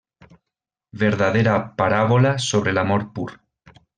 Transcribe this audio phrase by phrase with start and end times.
[1.03, 3.31] Verdadera paràbola sobre l'amor pur.